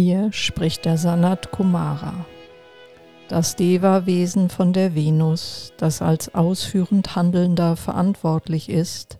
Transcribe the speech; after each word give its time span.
Hier 0.00 0.32
spricht 0.32 0.84
der 0.84 0.96
Sanat 0.96 1.50
Kumara, 1.50 2.24
das 3.26 3.56
Deva-Wesen 3.56 4.48
von 4.48 4.72
der 4.72 4.94
Venus, 4.94 5.72
das 5.76 6.02
als 6.02 6.32
ausführend 6.36 7.16
Handelnder 7.16 7.74
verantwortlich 7.74 8.68
ist 8.68 9.18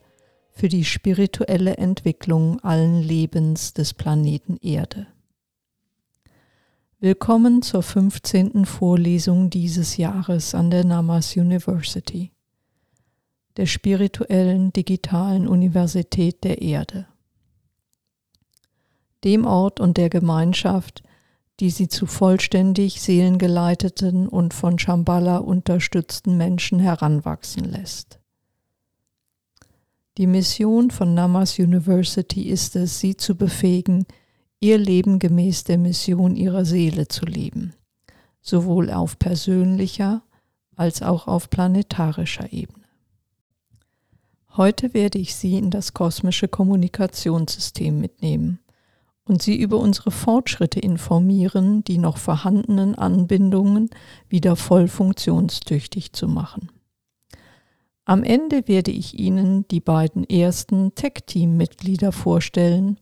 für 0.52 0.68
die 0.68 0.84
spirituelle 0.84 1.78
Entwicklung 1.78 2.60
allen 2.60 3.02
Lebens 3.02 3.74
des 3.74 3.92
Planeten 3.92 4.56
Erde. 4.62 5.09
Willkommen 7.00 7.62
zur 7.62 7.82
15. 7.82 8.64
Vorlesung 8.64 9.50
dieses 9.50 9.96
Jahres 9.96 10.54
an 10.54 10.70
der 10.70 10.84
Namas 10.84 11.34
University, 11.34 12.30
der 13.56 13.66
spirituellen 13.66 14.73
digitalen 14.73 15.48
Universität 15.48 16.45
der 16.45 16.62
Erde 16.62 17.09
dem 19.24 19.45
Ort 19.45 19.80
und 19.80 19.96
der 19.96 20.10
Gemeinschaft, 20.10 21.02
die 21.60 21.70
sie 21.70 21.88
zu 21.88 22.06
vollständig 22.06 23.00
seelengeleiteten 23.00 24.28
und 24.28 24.54
von 24.54 24.78
Shambhala 24.78 25.38
unterstützten 25.38 26.36
Menschen 26.36 26.78
heranwachsen 26.78 27.64
lässt. 27.64 28.20
Die 30.18 30.26
Mission 30.26 30.90
von 30.90 31.14
Namas 31.14 31.59
University 31.59 32.42
ist 32.48 32.76
es, 32.76 33.00
sie 33.00 33.16
zu 33.16 33.36
befähigen, 33.36 34.06
ihr 34.60 34.78
Leben 34.78 35.18
gemäß 35.18 35.64
der 35.64 35.78
Mission 35.78 36.37
ihrer 36.37 36.64
Seele 36.64 37.09
zu 37.09 37.24
leben, 37.24 37.74
sowohl 38.40 38.90
auf 38.90 39.18
persönlicher 39.18 40.23
als 40.76 41.02
auch 41.02 41.26
auf 41.26 41.50
planetarischer 41.50 42.52
Ebene. 42.52 42.84
Heute 44.56 44.92
werde 44.95 45.18
ich 45.18 45.37
Sie 45.37 45.56
in 45.56 45.70
das 45.70 45.95
kosmische 45.95 46.48
Kommunikationssystem 46.48 48.00
mitnehmen 48.00 48.59
und 49.29 49.43
Sie 49.43 49.57
über 49.57 49.79
unsere 49.79 50.10
Fortschritte 50.10 50.80
informieren, 50.80 51.84
die 51.84 51.98
noch 51.98 52.16
vorhandenen 52.16 52.95
Anbindungen 52.95 53.90
wieder 54.29 54.57
voll 54.57 54.88
funktionstüchtig 54.88 56.12
zu 56.12 56.29
machen. 56.29 56.71
Am 58.04 58.24
Ende 58.24 58.66
werde 58.66 58.90
ich 58.90 59.18
Ihnen 59.18 59.68
die 59.68 59.80
beiden 59.80 60.24
ersten 60.24 60.95
Tech-Team-Mitglieder 60.95 62.10
vorstellen 62.10 62.99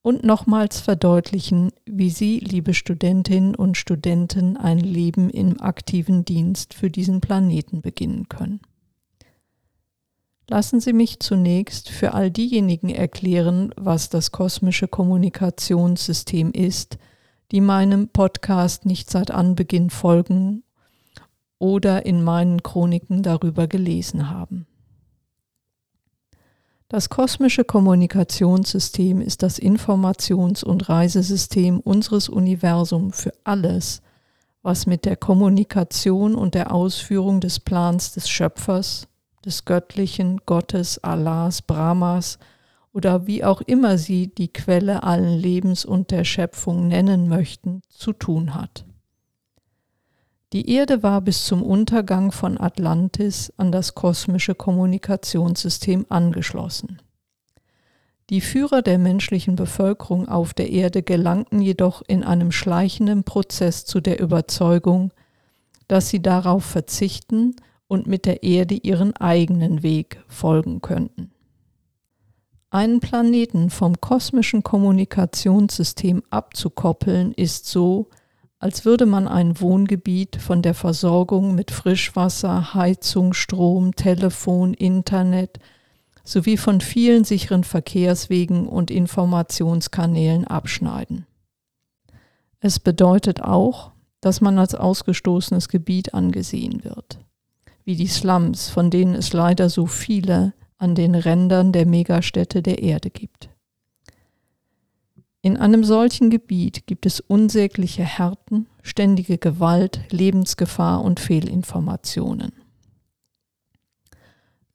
und 0.00 0.24
nochmals 0.24 0.80
verdeutlichen, 0.80 1.70
wie 1.84 2.08
Sie, 2.08 2.38
liebe 2.38 2.72
Studentinnen 2.72 3.54
und 3.54 3.76
Studenten, 3.76 4.56
ein 4.56 4.78
Leben 4.78 5.28
im 5.28 5.60
aktiven 5.60 6.24
Dienst 6.24 6.72
für 6.72 6.90
diesen 6.90 7.20
Planeten 7.20 7.82
beginnen 7.82 8.28
können. 8.28 8.60
Lassen 10.52 10.80
Sie 10.80 10.92
mich 10.92 11.18
zunächst 11.18 11.88
für 11.88 12.12
all 12.12 12.30
diejenigen 12.30 12.90
erklären, 12.90 13.72
was 13.74 14.10
das 14.10 14.32
kosmische 14.32 14.86
Kommunikationssystem 14.86 16.52
ist, 16.52 16.98
die 17.52 17.62
meinem 17.62 18.08
Podcast 18.08 18.84
nicht 18.84 19.10
seit 19.10 19.30
Anbeginn 19.30 19.88
folgen 19.88 20.62
oder 21.58 22.04
in 22.04 22.22
meinen 22.22 22.62
Chroniken 22.62 23.22
darüber 23.22 23.66
gelesen 23.66 24.28
haben. 24.28 24.66
Das 26.90 27.08
kosmische 27.08 27.64
Kommunikationssystem 27.64 29.22
ist 29.22 29.42
das 29.42 29.58
Informations- 29.58 30.62
und 30.62 30.86
Reisesystem 30.86 31.80
unseres 31.80 32.28
Universums 32.28 33.22
für 33.22 33.32
alles, 33.44 34.02
was 34.60 34.84
mit 34.84 35.06
der 35.06 35.16
Kommunikation 35.16 36.34
und 36.34 36.54
der 36.54 36.74
Ausführung 36.74 37.40
des 37.40 37.58
Plans 37.58 38.12
des 38.12 38.28
Schöpfers, 38.28 39.08
des 39.44 39.64
Göttlichen, 39.64 40.40
Gottes, 40.46 40.98
Allahs, 41.02 41.62
Brahmas 41.62 42.38
oder 42.92 43.26
wie 43.26 43.44
auch 43.44 43.60
immer 43.62 43.98
sie 43.98 44.28
die 44.34 44.52
Quelle 44.52 45.02
allen 45.02 45.38
Lebens 45.38 45.84
und 45.84 46.10
der 46.10 46.24
Schöpfung 46.24 46.88
nennen 46.88 47.28
möchten, 47.28 47.82
zu 47.88 48.12
tun 48.12 48.54
hat. 48.54 48.84
Die 50.52 50.70
Erde 50.70 51.02
war 51.02 51.22
bis 51.22 51.46
zum 51.46 51.62
Untergang 51.62 52.30
von 52.30 52.60
Atlantis 52.60 53.52
an 53.56 53.72
das 53.72 53.94
kosmische 53.94 54.54
Kommunikationssystem 54.54 56.04
angeschlossen. 56.10 57.00
Die 58.28 58.42
Führer 58.42 58.82
der 58.82 58.98
menschlichen 58.98 59.56
Bevölkerung 59.56 60.28
auf 60.28 60.52
der 60.52 60.70
Erde 60.70 61.02
gelangten 61.02 61.60
jedoch 61.60 62.02
in 62.06 62.22
einem 62.22 62.52
schleichenden 62.52 63.24
Prozess 63.24 63.86
zu 63.86 64.00
der 64.00 64.20
Überzeugung, 64.20 65.12
dass 65.88 66.10
sie 66.10 66.20
darauf 66.22 66.64
verzichten 66.64 67.56
und 67.92 68.06
mit 68.06 68.24
der 68.24 68.42
Erde 68.42 68.74
ihren 68.74 69.14
eigenen 69.18 69.82
Weg 69.82 70.24
folgen 70.26 70.80
könnten. 70.80 71.30
Einen 72.70 73.00
Planeten 73.00 73.68
vom 73.68 74.00
kosmischen 74.00 74.62
Kommunikationssystem 74.62 76.22
abzukoppeln 76.30 77.32
ist 77.34 77.66
so, 77.66 78.08
als 78.58 78.86
würde 78.86 79.04
man 79.04 79.28
ein 79.28 79.60
Wohngebiet 79.60 80.36
von 80.36 80.62
der 80.62 80.72
Versorgung 80.72 81.54
mit 81.54 81.70
Frischwasser, 81.70 82.72
Heizung, 82.72 83.34
Strom, 83.34 83.94
Telefon, 83.94 84.72
Internet 84.72 85.58
sowie 86.24 86.56
von 86.56 86.80
vielen 86.80 87.24
sicheren 87.24 87.62
Verkehrswegen 87.62 88.68
und 88.68 88.90
Informationskanälen 88.90 90.46
abschneiden. 90.46 91.26
Es 92.58 92.80
bedeutet 92.80 93.42
auch, 93.42 93.92
dass 94.22 94.40
man 94.40 94.58
als 94.58 94.74
ausgestoßenes 94.74 95.68
Gebiet 95.68 96.14
angesehen 96.14 96.84
wird 96.84 97.18
wie 97.84 97.96
die 97.96 98.06
Slums, 98.06 98.68
von 98.68 98.90
denen 98.90 99.14
es 99.14 99.32
leider 99.32 99.68
so 99.68 99.86
viele 99.86 100.54
an 100.78 100.94
den 100.94 101.14
Rändern 101.14 101.72
der 101.72 101.86
Megastädte 101.86 102.62
der 102.62 102.82
Erde 102.82 103.10
gibt. 103.10 103.50
In 105.40 105.56
einem 105.56 105.82
solchen 105.82 106.30
Gebiet 106.30 106.86
gibt 106.86 107.04
es 107.04 107.18
unsägliche 107.18 108.04
Härten, 108.04 108.68
ständige 108.82 109.38
Gewalt, 109.38 110.00
Lebensgefahr 110.10 111.02
und 111.02 111.18
Fehlinformationen. 111.18 112.52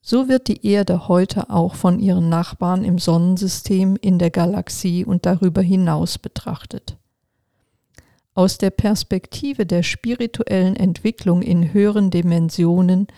So 0.02 0.28
wird 0.28 0.48
die 0.48 0.66
Erde 0.66 1.08
heute 1.08 1.50
auch 1.50 1.74
von 1.74 1.98
ihren 1.98 2.28
Nachbarn 2.28 2.84
im 2.84 2.98
Sonnensystem, 2.98 3.96
in 4.00 4.18
der 4.18 4.30
Galaxie 4.30 5.04
und 5.04 5.26
darüber 5.26 5.62
hinaus 5.62 6.18
betrachtet. 6.18 6.96
Aus 8.38 8.56
der 8.56 8.70
Perspektive 8.70 9.66
der 9.66 9.82
spirituellen 9.82 10.76
Entwicklung 10.76 11.42
in 11.42 11.72
höheren 11.72 12.12
Dimensionen 12.12 13.08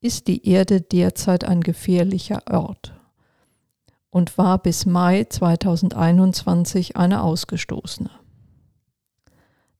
ist 0.00 0.26
die 0.26 0.48
Erde 0.48 0.80
derzeit 0.80 1.44
ein 1.44 1.60
gefährlicher 1.60 2.40
Ort 2.50 2.94
und 4.08 4.38
war 4.38 4.56
bis 4.56 4.86
Mai 4.86 5.24
2021 5.24 6.96
eine 6.96 7.22
ausgestoßene. 7.22 8.08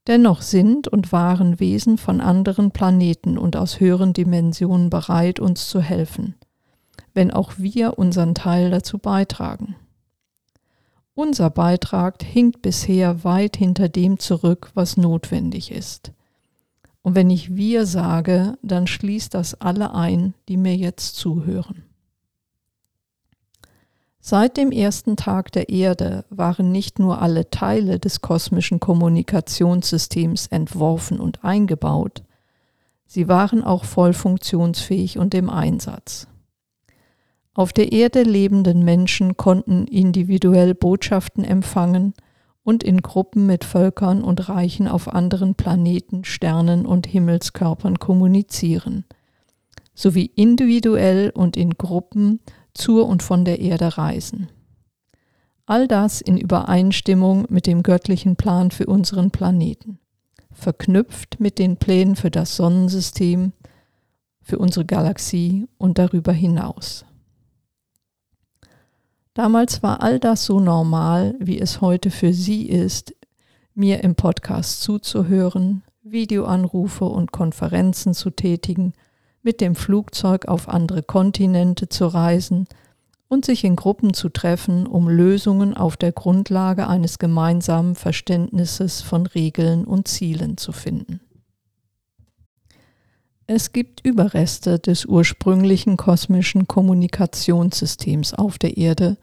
Dennoch 0.05 0.43
sind 0.43 0.87
und 0.87 1.11
waren 1.11 1.59
Wesen 1.59 1.97
von 1.97 2.21
anderen 2.21 2.69
Planeten 2.69 3.39
und 3.39 3.55
aus 3.55 3.79
höheren 3.79 4.13
Dimensionen 4.13 4.91
bereit, 4.91 5.39
uns 5.39 5.67
zu 5.67 5.81
helfen, 5.81 6.35
wenn 7.15 7.31
auch 7.31 7.53
wir 7.57 7.97
unseren 7.97 8.35
Teil 8.35 8.69
dazu 8.69 8.99
beitragen. 8.99 9.77
Unser 11.13 11.49
Beitrag 11.49 12.23
hinkt 12.23 12.61
bisher 12.61 13.23
weit 13.23 13.57
hinter 13.57 13.89
dem 13.89 14.17
zurück, 14.17 14.71
was 14.75 14.95
notwendig 14.95 15.71
ist. 15.71 16.13
Und 17.01 17.15
wenn 17.15 17.29
ich 17.29 17.55
wir 17.55 17.85
sage, 17.85 18.57
dann 18.61 18.87
schließt 18.87 19.33
das 19.33 19.59
alle 19.59 19.93
ein, 19.93 20.33
die 20.47 20.57
mir 20.57 20.75
jetzt 20.75 21.15
zuhören. 21.15 21.83
Seit 24.23 24.55
dem 24.55 24.71
ersten 24.71 25.15
Tag 25.15 25.51
der 25.51 25.69
Erde 25.69 26.25
waren 26.29 26.71
nicht 26.71 26.99
nur 26.99 27.21
alle 27.23 27.49
Teile 27.49 27.97
des 27.99 28.21
kosmischen 28.21 28.79
Kommunikationssystems 28.79 30.47
entworfen 30.47 31.19
und 31.19 31.43
eingebaut, 31.43 32.23
sie 33.07 33.27
waren 33.27 33.63
auch 33.63 33.83
voll 33.83 34.13
funktionsfähig 34.13 35.17
und 35.17 35.33
im 35.33 35.49
Einsatz. 35.49 36.27
Auf 37.53 37.73
der 37.73 37.91
Erde 37.91 38.23
lebenden 38.23 38.85
Menschen 38.85 39.35
konnten 39.35 39.85
individuell 39.87 40.73
Botschaften 40.73 41.43
empfangen 41.43 42.13
und 42.63 42.83
in 42.83 43.01
Gruppen 43.01 43.45
mit 43.45 43.65
Völkern 43.65 44.23
und 44.23 44.47
Reichen 44.47 44.87
auf 44.87 45.07
anderen 45.09 45.55
Planeten, 45.55 46.23
Sternen 46.23 46.85
und 46.85 47.07
Himmelskörpern 47.07 47.99
kommunizieren, 47.99 49.03
sowie 49.93 50.31
individuell 50.35 51.31
und 51.33 51.57
in 51.57 51.71
Gruppen 51.71 52.39
zur 52.73 53.07
und 53.07 53.21
von 53.21 53.43
der 53.43 53.59
Erde 53.59 53.97
reisen. 53.97 54.49
All 55.65 55.87
das 55.87 56.21
in 56.21 56.37
Übereinstimmung 56.37 57.47
mit 57.49 57.67
dem 57.67 57.83
göttlichen 57.83 58.37
Plan 58.37 58.71
für 58.71 58.85
unseren 58.85 59.31
Planeten, 59.31 59.99
verknüpft 60.53 61.39
mit 61.39 61.59
den 61.59 61.77
Plänen 61.77 62.15
für 62.15 62.31
das 62.31 62.55
Sonnensystem, 62.55 63.51
für 64.41 64.57
unsere 64.57 64.85
Galaxie 64.85 65.67
und 65.77 65.97
darüber 65.97 66.31
hinaus. 66.31 67.05
Damals 69.33 69.81
war 69.81 70.01
all 70.01 70.19
das 70.19 70.45
so 70.45 70.59
normal, 70.59 71.35
wie 71.39 71.59
es 71.59 71.79
heute 71.79 72.11
für 72.11 72.33
Sie 72.33 72.67
ist, 72.67 73.15
mir 73.73 74.03
im 74.03 74.15
Podcast 74.15 74.81
zuzuhören, 74.81 75.83
Videoanrufe 76.03 77.05
und 77.05 77.31
Konferenzen 77.31 78.13
zu 78.13 78.29
tätigen, 78.31 78.93
mit 79.41 79.61
dem 79.61 79.75
Flugzeug 79.75 80.47
auf 80.47 80.67
andere 80.67 81.01
Kontinente 81.01 81.87
zu 81.87 82.07
reisen 82.07 82.67
und 83.29 83.45
sich 83.45 83.63
in 83.63 83.77
Gruppen 83.77 84.13
zu 84.13 84.27
treffen, 84.27 84.85
um 84.85 85.07
Lösungen 85.07 85.77
auf 85.77 85.95
der 85.95 86.11
Grundlage 86.11 86.87
eines 86.87 87.17
gemeinsamen 87.17 87.95
Verständnisses 87.95 89.01
von 89.01 89.25
Regeln 89.25 89.85
und 89.85 90.09
Zielen 90.09 90.57
zu 90.57 90.73
finden. 90.73 91.21
Es 93.53 93.73
gibt 93.73 93.99
Überreste 94.05 94.79
des 94.79 95.03
ursprünglichen 95.05 95.97
kosmischen 95.97 96.69
Kommunikationssystems 96.69 98.33
auf 98.33 98.57
der 98.57 98.77
Erde 98.77 99.17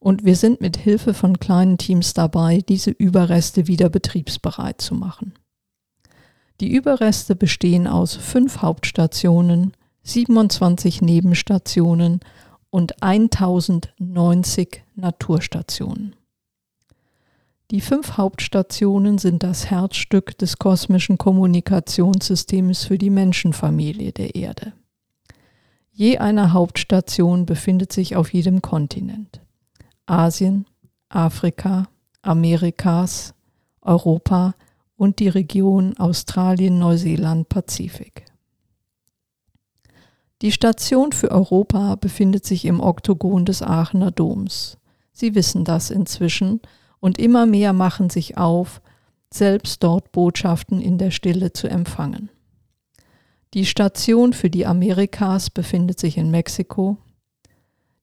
und 0.00 0.24
wir 0.24 0.34
sind 0.34 0.60
mit 0.60 0.76
Hilfe 0.76 1.14
von 1.14 1.38
kleinen 1.38 1.78
Teams 1.78 2.12
dabei, 2.12 2.64
diese 2.68 2.90
Überreste 2.90 3.68
wieder 3.68 3.88
betriebsbereit 3.88 4.80
zu 4.80 4.96
machen. 4.96 5.34
Die 6.60 6.72
Überreste 6.72 7.36
bestehen 7.36 7.86
aus 7.86 8.16
fünf 8.16 8.62
Hauptstationen, 8.62 9.74
27 10.02 11.00
Nebenstationen 11.00 12.18
und 12.70 13.00
1090 13.00 14.82
Naturstationen. 14.96 16.16
Die 17.72 17.80
fünf 17.80 18.18
Hauptstationen 18.18 19.16
sind 19.16 19.42
das 19.42 19.70
Herzstück 19.70 20.36
des 20.36 20.58
kosmischen 20.58 21.16
Kommunikationssystems 21.16 22.84
für 22.84 22.98
die 22.98 23.08
Menschenfamilie 23.08 24.12
der 24.12 24.34
Erde. 24.34 24.74
Je 25.90 26.18
eine 26.18 26.52
Hauptstation 26.52 27.46
befindet 27.46 27.90
sich 27.90 28.14
auf 28.14 28.34
jedem 28.34 28.60
Kontinent. 28.60 29.40
Asien, 30.04 30.66
Afrika, 31.08 31.88
Amerikas, 32.20 33.32
Europa 33.80 34.54
und 34.96 35.18
die 35.18 35.28
Region 35.28 35.96
Australien, 35.96 36.78
Neuseeland, 36.78 37.48
Pazifik. 37.48 38.26
Die 40.42 40.52
Station 40.52 41.12
für 41.12 41.30
Europa 41.30 41.94
befindet 41.94 42.44
sich 42.44 42.66
im 42.66 42.80
Oktogon 42.80 43.46
des 43.46 43.62
Aachener 43.62 44.10
Doms. 44.10 44.76
Sie 45.10 45.34
wissen 45.34 45.64
das 45.64 45.90
inzwischen 45.90 46.60
und 47.02 47.18
immer 47.18 47.46
mehr 47.46 47.72
machen 47.72 48.10
sich 48.10 48.38
auf, 48.38 48.80
selbst 49.28 49.82
dort 49.82 50.12
Botschaften 50.12 50.80
in 50.80 50.98
der 50.98 51.10
Stille 51.10 51.52
zu 51.52 51.66
empfangen. 51.66 52.30
Die 53.54 53.66
Station 53.66 54.32
für 54.32 54.48
die 54.48 54.66
Amerikas 54.66 55.50
befindet 55.50 55.98
sich 55.98 56.16
in 56.16 56.30
Mexiko, 56.30 56.96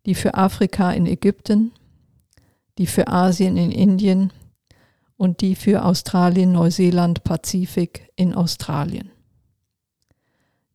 die 0.06 0.16
für 0.16 0.34
Afrika 0.34 0.92
in 0.92 1.06
Ägypten, 1.06 1.72
die 2.78 2.88
für 2.88 3.08
Asien 3.08 3.56
in 3.56 3.72
Indien 3.72 4.34
und 5.16 5.40
die 5.40 5.56
für 5.56 5.86
Australien, 5.86 6.52
Neuseeland, 6.52 7.24
Pazifik 7.24 8.12
in 8.18 8.36
Australien. 8.36 9.12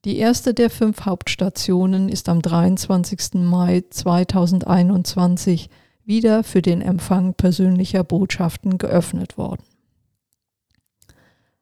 Die 0.07 0.17
erste 0.17 0.55
der 0.55 0.71
fünf 0.71 1.05
Hauptstationen 1.05 2.09
ist 2.09 2.31
am 2.31 2.41
23. 2.41 3.35
Mai 3.35 3.85
2021 3.91 5.69
wieder 6.05 6.45
für 6.45 6.63
den 6.63 6.81
Empfang 6.81 7.35
persönlicher 7.35 8.05
Botschaften 8.05 8.79
geöffnet 8.79 9.39
worden. 9.39 9.63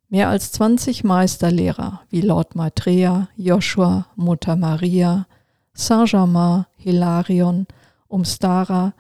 Mehr 0.09 0.29
als 0.29 0.53
20 0.53 1.05
Meisterlehrer 1.05 2.03
wie 2.11 2.21
Lord 2.21 2.55
Maitreya, 2.55 3.29
Joshua, 3.37 4.07
Mutter 4.15 4.57
Maria, 4.57 5.27
Saint-Germain, 5.73 6.67
Hilarion, 6.77 7.67
Umstara, 8.09 8.93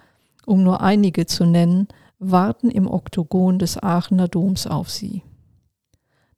um 0.47 0.62
nur 0.62 0.81
einige 0.81 1.27
zu 1.27 1.45
nennen, 1.45 1.88
warten 2.19 2.71
im 2.71 2.87
Oktogon 2.87 3.59
des 3.59 3.83
Aachener 3.83 4.29
Doms 4.29 4.67
auf 4.67 4.88
sie. 4.88 5.23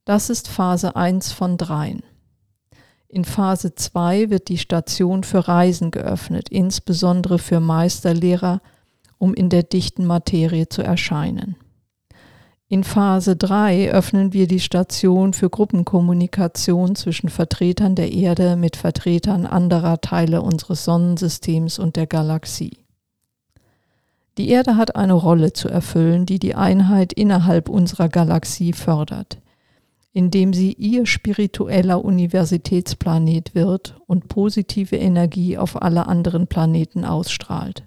Das 0.05 0.29
ist 0.29 0.49
Phase 0.49 0.97
1 0.97 1.33
von 1.33 1.57
dreien. 1.57 2.03
In 3.07 3.25
Phase 3.25 3.77
2 3.77 4.29
wird 4.29 4.49
die 4.49 4.59
Station 4.59 5.23
für 5.23 5.47
Reisen 5.47 5.93
geöffnet, 5.93 6.49
insbesondere 6.49 7.39
für 7.39 7.61
Meisterlehrer, 7.61 8.61
um 9.25 9.32
in 9.32 9.49
der 9.49 9.62
dichten 9.62 10.05
Materie 10.05 10.69
zu 10.69 10.82
erscheinen. 10.82 11.56
In 12.69 12.85
Phase 12.85 13.37
3 13.37 13.91
öffnen 13.91 14.35
wir 14.35 14.47
die 14.47 14.61
Station 14.61 15.32
für 15.32 15.49
Gruppenkommunikation 15.49 16.94
zwischen 16.94 17.31
Vertretern 17.31 17.94
der 17.94 18.12
Erde 18.12 18.56
mit 18.56 18.76
Vertretern 18.76 19.47
anderer 19.47 20.03
Teile 20.03 20.43
unseres 20.43 20.85
Sonnensystems 20.85 21.79
und 21.79 21.97
der 21.97 22.06
Galaxie. 22.06 22.79
Die 24.37 24.50
Erde 24.50 24.76
hat 24.76 24.94
eine 24.94 25.15
Rolle 25.15 25.55
zu 25.55 25.69
erfüllen, 25.69 26.26
die 26.26 26.38
die 26.38 26.55
Einheit 26.55 27.15
innerhalb 27.15 27.71
unserer 27.71 28.11
Galaxie 28.11 28.75
fördert 28.75 29.38
indem 30.15 30.53
sie 30.53 30.73
ihr 30.75 31.06
spiritueller 31.06 32.03
Universitätsplanet 32.03 33.56
wird 33.56 33.97
und 34.06 34.29
positive 34.29 34.97
Energie 34.97 35.59
auf 35.59 35.82
alle 35.82 36.06
anderen 36.06 36.47
Planeten 36.47 37.05
ausstrahlt. 37.05 37.85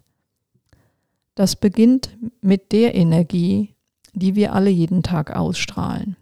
Das 1.38 1.56
beginnt 1.56 2.18
mit 2.42 2.72
der 2.72 2.96
Energie, 2.96 3.76
die 4.14 4.34
wir 4.34 4.54
alle 4.54 4.72
jeden 4.72 5.04
Tag 5.04 5.36
ausstrahlen. 5.36 6.16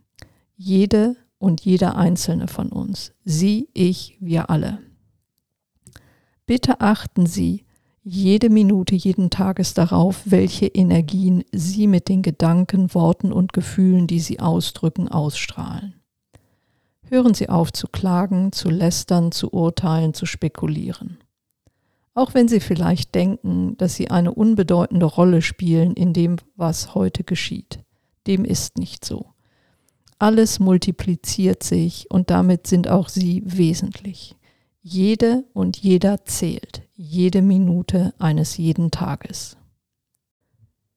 Jede 0.57 1.15
und 1.37 1.61
jeder 1.61 1.95
einzelne 1.95 2.49
von 2.49 2.67
uns. 2.67 3.13
Sie, 3.23 3.69
ich, 3.73 4.17
wir 4.19 4.49
alle. 4.49 4.79
Bitte 6.45 6.81
achten 6.81 7.27
Sie 7.27 7.63
jede 8.03 8.49
Minute 8.49 8.93
jeden 8.93 9.29
Tages 9.29 9.73
darauf, 9.73 10.23
welche 10.25 10.67
Energien 10.67 11.45
Sie 11.53 11.87
mit 11.87 12.09
den 12.09 12.21
Gedanken, 12.21 12.93
Worten 12.93 13.31
und 13.31 13.53
Gefühlen, 13.53 14.07
die 14.07 14.19
Sie 14.19 14.41
ausdrücken, 14.41 15.07
ausstrahlen. 15.07 15.95
Hören 17.07 17.33
Sie 17.33 17.47
auf 17.47 17.71
zu 17.71 17.87
klagen, 17.87 18.51
zu 18.51 18.69
lästern, 18.69 19.31
zu 19.31 19.53
urteilen, 19.53 20.13
zu 20.13 20.25
spekulieren. 20.25 21.19
Auch 22.15 22.33
wenn 22.33 22.47
Sie 22.47 22.61
vielleicht 22.61 23.13
denken, 23.13 23.77
dass 23.77 23.95
Sie 23.95 24.09
eine 24.09 24.33
unbedeutende 24.33 25.05
Rolle 25.05 25.41
spielen 25.41 25.93
in 25.93 26.13
dem, 26.13 26.37
was 26.55 26.95
heute 26.95 27.25
geschieht. 27.25 27.79
Dem 28.25 28.45
ist 28.45 28.77
nicht 28.77 29.03
so. 29.03 29.33
Alles 30.17 30.59
multipliziert 30.59 31.61
sich 31.61 32.09
und 32.09 32.29
damit 32.29 32.67
sind 32.67 32.87
auch 32.87 33.09
Sie 33.09 33.43
wesentlich. 33.45 34.37
Jede 34.81 35.43
und 35.53 35.75
jeder 35.77 36.23
zählt, 36.23 36.83
jede 36.93 37.41
Minute 37.41 38.13
eines 38.17 38.55
jeden 38.55 38.91
Tages. 38.91 39.57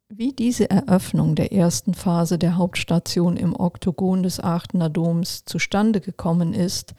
Wie 0.08 0.32
diese 0.32 0.70
Eröffnung 0.70 1.34
der 1.34 1.52
ersten 1.52 1.94
Phase 1.94 2.38
der 2.38 2.56
Hauptstation 2.56 3.36
im 3.36 3.58
Oktogon 3.58 4.22
des 4.22 4.38
Aachener 4.38 4.88
Doms 4.88 5.44
zustande 5.46 6.00
gekommen 6.00 6.54
ist, 6.54 6.94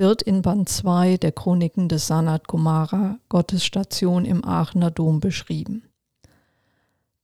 wird 0.00 0.22
in 0.22 0.40
Band 0.40 0.68
2 0.68 1.18
der 1.18 1.30
Chroniken 1.30 1.88
des 1.88 2.06
Sanat 2.06 2.48
Kumara, 2.48 3.18
Gottes 3.28 3.64
Station 3.64 4.24
im 4.24 4.44
Aachener 4.44 4.90
Dom, 4.90 5.20
beschrieben. 5.20 5.84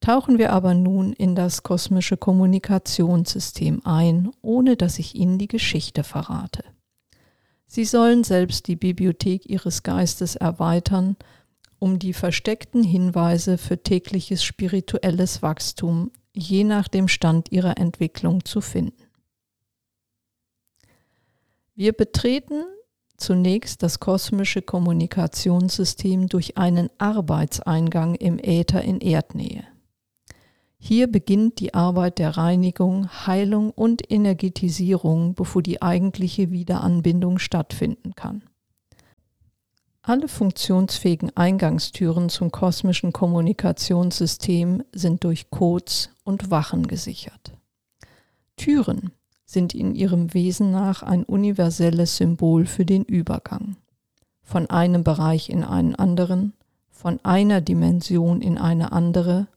Tauchen 0.00 0.38
wir 0.38 0.52
aber 0.52 0.74
nun 0.74 1.14
in 1.14 1.34
das 1.34 1.62
kosmische 1.62 2.18
Kommunikationssystem 2.18 3.80
ein, 3.84 4.30
ohne 4.42 4.76
dass 4.76 4.98
ich 4.98 5.14
Ihnen 5.14 5.38
die 5.38 5.48
Geschichte 5.48 6.04
verrate. 6.04 6.64
Sie 7.66 7.86
sollen 7.86 8.22
selbst 8.22 8.68
die 8.68 8.76
Bibliothek 8.76 9.48
ihres 9.48 9.82
Geistes 9.82 10.36
erweitern, 10.36 11.16
um 11.78 11.98
die 11.98 12.12
versteckten 12.12 12.84
Hinweise 12.84 13.56
für 13.58 13.82
tägliches 13.82 14.44
spirituelles 14.44 15.42
Wachstum 15.42 16.10
je 16.34 16.62
nach 16.62 16.88
dem 16.88 17.08
Stand 17.08 17.50
ihrer 17.50 17.78
Entwicklung 17.78 18.44
zu 18.44 18.60
finden. 18.60 19.05
Wir 21.78 21.92
betreten 21.92 22.64
zunächst 23.18 23.82
das 23.82 24.00
kosmische 24.00 24.62
Kommunikationssystem 24.62 26.26
durch 26.26 26.56
einen 26.56 26.88
Arbeitseingang 26.96 28.14
im 28.14 28.38
Äther 28.38 28.80
in 28.80 28.98
Erdnähe. 29.02 29.64
Hier 30.78 31.06
beginnt 31.06 31.60
die 31.60 31.74
Arbeit 31.74 32.18
der 32.18 32.38
Reinigung, 32.38 33.10
Heilung 33.26 33.72
und 33.72 34.10
Energetisierung, 34.10 35.34
bevor 35.34 35.60
die 35.60 35.82
eigentliche 35.82 36.50
Wiederanbindung 36.50 37.38
stattfinden 37.38 38.14
kann. 38.14 38.42
Alle 40.00 40.28
funktionsfähigen 40.28 41.36
Eingangstüren 41.36 42.30
zum 42.30 42.50
kosmischen 42.52 43.12
Kommunikationssystem 43.12 44.82
sind 44.92 45.24
durch 45.24 45.50
Codes 45.50 46.08
und 46.24 46.50
Wachen 46.50 46.86
gesichert. 46.86 47.52
Türen 48.56 49.10
sind 49.56 49.74
in 49.74 49.94
ihrem 49.94 50.34
Wesen 50.34 50.70
nach 50.70 51.02
ein 51.02 51.24
universelles 51.24 52.18
Symbol 52.18 52.66
für 52.66 52.84
den 52.84 53.04
Übergang 53.04 53.76
von 54.42 54.68
einem 54.68 55.02
Bereich 55.02 55.48
in 55.48 55.64
einen 55.64 55.94
anderen, 55.94 56.52
von 56.90 57.18
einer 57.24 57.62
Dimension 57.62 58.42
in 58.42 58.58
eine 58.58 58.92
andere 58.92 59.48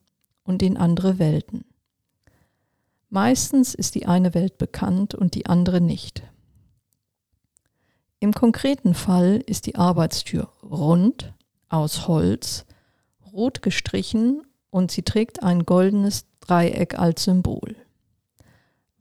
und 0.43 0.63
in 0.63 0.77
andere 0.77 1.19
Welten. 1.19 1.65
Meistens 3.09 3.75
ist 3.75 3.95
die 3.95 4.05
eine 4.05 4.33
Welt 4.33 4.57
bekannt 4.57 5.15
und 5.15 5.35
die 5.35 5.47
andere 5.47 5.81
nicht. 5.81 6.23
Im 8.21 8.33
konkreten 8.33 8.93
Fall 8.93 9.43
ist 9.45 9.65
die 9.65 9.75
Arbeitstür 9.75 10.47
rund, 10.63 11.33
aus 11.67 12.07
Holz, 12.07 12.65
rot 13.33 13.61
gestrichen 13.61 14.43
und 14.69 14.91
sie 14.91 15.03
trägt 15.03 15.43
ein 15.43 15.65
goldenes 15.65 16.25
Dreieck 16.39 16.97
als 16.97 17.25
Symbol. 17.25 17.75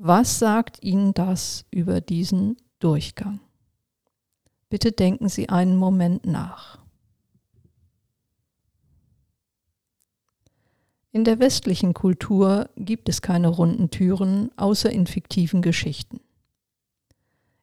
Was 0.00 0.38
sagt 0.38 0.84
Ihnen 0.84 1.12
das 1.12 1.64
über 1.72 2.00
diesen 2.00 2.56
Durchgang? 2.78 3.40
Bitte 4.68 4.92
denken 4.92 5.28
Sie 5.28 5.48
einen 5.48 5.76
Moment 5.76 6.24
nach. 6.24 6.78
In 11.10 11.24
der 11.24 11.40
westlichen 11.40 11.94
Kultur 11.94 12.70
gibt 12.76 13.08
es 13.08 13.22
keine 13.22 13.48
runden 13.48 13.90
Türen 13.90 14.50
außer 14.56 14.88
in 14.92 15.08
fiktiven 15.08 15.62
Geschichten. 15.62 16.20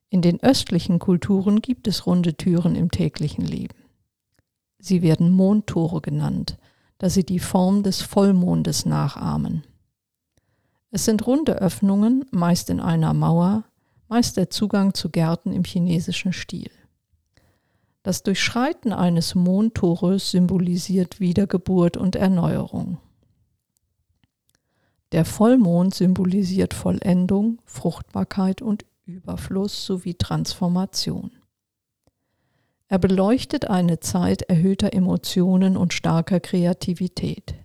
In 0.10 0.22
den 0.22 0.44
östlichen 0.44 1.00
Kulturen 1.00 1.62
gibt 1.62 1.88
es 1.88 2.06
runde 2.06 2.36
Türen 2.36 2.76
im 2.76 2.92
täglichen 2.92 3.46
Leben. 3.46 3.78
Sie 4.78 5.02
werden 5.02 5.32
Mondtore 5.32 6.02
genannt, 6.02 6.58
da 6.98 7.10
sie 7.10 7.24
die 7.24 7.40
Form 7.40 7.82
des 7.84 8.02
Vollmondes 8.02 8.86
nachahmen. 8.86 9.64
Es 10.96 11.04
sind 11.04 11.28
runde 11.28 11.56
Öffnungen, 11.56 12.24
meist 12.32 12.70
in 12.70 12.80
einer 12.80 13.14
Mauer, 13.14 13.66
meist 14.08 14.38
der 14.38 14.50
Zugang 14.50 14.94
zu 14.94 15.10
Gärten 15.10 15.52
im 15.52 15.66
chinesischen 15.66 16.32
Stil. 16.32 16.72
Das 18.02 18.24
Durchschreiten 18.24 18.94
eines 18.94 19.36
Mondtores 19.36 20.32
symbolisiert 20.32 21.20
Wiedergeburt 21.20 21.98
und 21.98 22.16
Erneuerung. 22.16 23.00
Der 25.12 25.26
Vollmond 25.26 25.94
symbolisiert 25.94 26.74
Vollendung, 26.74 27.62
Fruchtbarkeit 27.66 28.62
und 28.62 28.86
Überfluss 29.04 29.86
sowie 29.86 30.14
Transformation. 30.14 31.32
Er 32.88 33.00
beleuchtet 33.00 33.70
eine 33.70 34.00
Zeit 34.00 34.44
erhöhter 34.44 34.94
Emotionen 34.94 35.76
und 35.76 35.94
starker 35.94 36.40
Kreativität. 36.40 37.65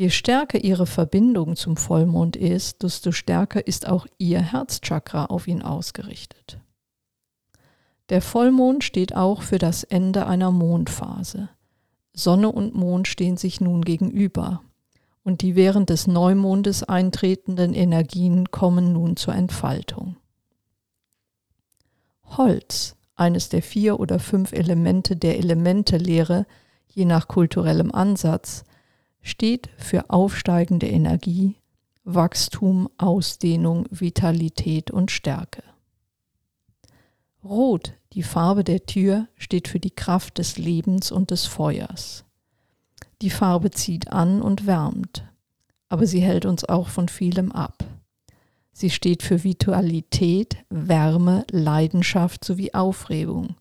Je 0.00 0.08
stärker 0.08 0.64
ihre 0.64 0.86
Verbindung 0.86 1.56
zum 1.56 1.76
Vollmond 1.76 2.34
ist, 2.34 2.82
desto 2.82 3.12
stärker 3.12 3.66
ist 3.66 3.86
auch 3.86 4.06
ihr 4.16 4.40
Herzchakra 4.40 5.26
auf 5.26 5.46
ihn 5.46 5.60
ausgerichtet. 5.60 6.58
Der 8.08 8.22
Vollmond 8.22 8.82
steht 8.82 9.14
auch 9.14 9.42
für 9.42 9.58
das 9.58 9.84
Ende 9.84 10.26
einer 10.26 10.52
Mondphase. 10.52 11.50
Sonne 12.14 12.50
und 12.50 12.74
Mond 12.74 13.08
stehen 13.08 13.36
sich 13.36 13.60
nun 13.60 13.82
gegenüber 13.82 14.62
und 15.22 15.42
die 15.42 15.54
während 15.54 15.90
des 15.90 16.06
Neumondes 16.06 16.82
eintretenden 16.82 17.74
Energien 17.74 18.50
kommen 18.50 18.94
nun 18.94 19.16
zur 19.18 19.34
Entfaltung. 19.34 20.16
Holz, 22.24 22.96
eines 23.16 23.50
der 23.50 23.60
vier 23.60 24.00
oder 24.00 24.18
fünf 24.18 24.52
Elemente 24.54 25.14
der 25.14 25.36
Elementelehre, 25.36 26.46
je 26.88 27.04
nach 27.04 27.28
kulturellem 27.28 27.92
Ansatz, 27.92 28.64
steht 29.22 29.68
für 29.76 30.10
aufsteigende 30.10 30.86
Energie, 30.88 31.56
Wachstum, 32.04 32.88
Ausdehnung, 32.98 33.86
Vitalität 33.90 34.90
und 34.90 35.10
Stärke. 35.10 35.62
Rot, 37.44 37.94
die 38.12 38.22
Farbe 38.22 38.64
der 38.64 38.84
Tür, 38.86 39.28
steht 39.36 39.68
für 39.68 39.80
die 39.80 39.90
Kraft 39.90 40.38
des 40.38 40.58
Lebens 40.58 41.10
und 41.12 41.30
des 41.30 41.46
Feuers. 41.46 42.24
Die 43.22 43.30
Farbe 43.30 43.70
zieht 43.70 44.08
an 44.08 44.42
und 44.42 44.66
wärmt, 44.66 45.24
aber 45.88 46.06
sie 46.06 46.20
hält 46.20 46.46
uns 46.46 46.64
auch 46.64 46.88
von 46.88 47.08
vielem 47.08 47.52
ab. 47.52 47.84
Sie 48.72 48.90
steht 48.90 49.22
für 49.22 49.44
Vitalität, 49.44 50.56
Wärme, 50.70 51.44
Leidenschaft 51.50 52.44
sowie 52.44 52.72
Aufregung. 52.72 53.56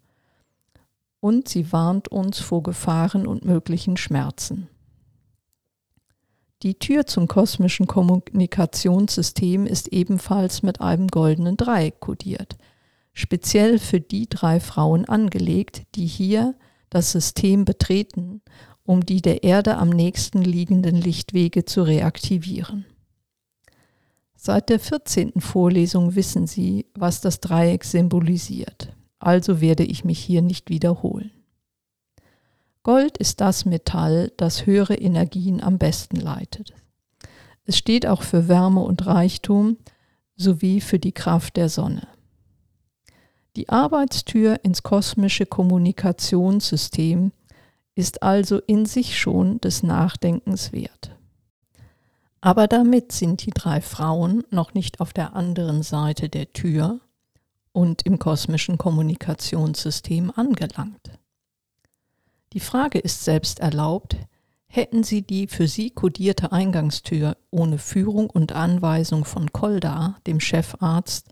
Und 1.20 1.50
sie 1.50 1.74
warnt 1.74 2.08
uns 2.08 2.40
vor 2.40 2.64
Gefahren 2.64 3.28
und 3.28 3.44
möglichen 3.44 3.98
Schmerzen. 3.98 4.70
Die 6.64 6.78
Tür 6.78 7.06
zum 7.06 7.28
kosmischen 7.28 7.88
Kommunikationssystem 7.88 9.66
ist 9.66 9.88
ebenfalls 9.90 10.62
mit 10.64 10.82
einem 10.82 11.08
goldenen 11.08 11.58
Dreieck 11.58 12.00
kodiert– 12.00 12.58
speziell 13.20 13.80
für 13.80 14.00
die 14.00 14.28
drei 14.28 14.60
Frauen 14.60 15.06
angelegt, 15.06 15.84
die 15.96 16.06
hier 16.06 16.56
das 16.90 17.12
System 17.12 17.66
betreten, 17.66 18.42
um 18.84 19.06
die 19.06 19.22
der 19.22 19.44
Erde 19.44 19.78
am 19.78 19.90
nächsten 19.90 20.42
liegenden 20.42 20.96
Lichtwege 20.96 21.66
zu 21.66 21.84
reaktivieren. 21.84 22.86
Seit 24.36 24.70
der 24.70 24.80
14. 24.80 25.42
Vorlesung 25.42 26.16
wissen 26.16 26.48
Sie, 26.48 26.86
was 26.96 27.20
das 27.20 27.42
Dreieck 27.42 27.84
symbolisiert, 27.84 28.96
also 29.20 29.60
werde 29.60 29.84
ich 29.84 30.06
mich 30.06 30.20
hier 30.20 30.42
nicht 30.42 30.70
wiederholen. 30.70 31.32
Gold 32.90 33.20
ist 33.20 33.40
das 33.40 33.66
Metall, 33.66 34.32
das 34.36 34.66
höhere 34.66 34.96
Energien 34.96 35.62
am 35.62 35.78
besten 35.78 36.16
leitet. 36.16 36.74
Es 37.66 37.78
steht 37.78 38.08
auch 38.08 38.24
für 38.24 38.48
Wärme 38.48 38.80
und 38.80 39.06
Reichtum 39.06 39.78
sowie 40.36 40.82
für 40.82 40.98
die 40.98 41.12
Kraft 41.12 41.56
der 41.56 41.70
Sonne. 41.70 42.08
Die 43.56 43.70
Arbeitstür 43.70 44.62
ins 44.64 44.82
kosmische 44.82 45.46
Kommunikationssystem 45.46 47.32
ist 47.94 48.24
also 48.24 48.58
in 48.58 48.88
sich 48.88 49.20
schon 49.20 49.62
des 49.62 49.84
Nachdenkens 49.84 50.74
wert. 50.74 51.16
Aber 52.42 52.66
damit 52.66 53.12
sind 53.12 53.46
die 53.46 53.52
drei 53.52 53.82
Frauen 53.82 54.44
noch 54.50 54.74
nicht 54.74 55.00
auf 55.00 55.14
der 55.14 55.36
anderen 55.36 55.84
Seite 55.84 56.28
der 56.28 56.54
Tür 56.54 57.02
und 57.72 58.02
im 58.08 58.18
kosmischen 58.18 58.80
Kommunikationssystem 58.80 60.32
angelangt. 60.36 61.20
Die 62.54 62.60
Frage 62.60 63.00
ist 63.00 63.24
selbst 63.24 63.60
erlaubt, 63.60 64.18
hätten 64.68 65.04
sie 65.04 65.22
die 65.22 65.48
für 65.48 65.68
sie 65.68 65.92
kodierte 65.92 66.52
Eingangstür 66.52 67.38
ohne 67.52 67.78
Führung 67.78 68.30
und 68.30 68.52
Anweisung 68.54 69.26
von 69.26 69.52
Kolda, 69.52 70.18
dem 70.26 70.40
Chefarzt, 70.40 71.28